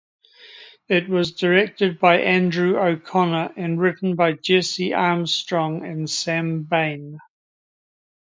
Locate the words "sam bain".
6.09-7.19